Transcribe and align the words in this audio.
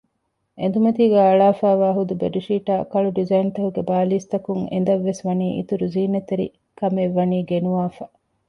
އެނދުމަތީގައި 0.59 1.27
އަޅާފައިވާ 1.29 1.87
ހުދު 1.97 2.13
ބެޑްޝީޓާއި 2.21 2.83
ކަޅު 2.91 3.09
ޑިޒައިންތަކުގެ 3.17 3.81
ބާލީސް 3.89 4.27
ތަކުން 4.33 4.63
އެނދަށްވެސް 4.71 5.21
ވަނީ 5.27 5.47
އިތުރު 5.57 5.85
ޒީނަތްތެރިކަމެއްވަނީ 5.93 7.37
ގެނުވާފަ 7.49 8.03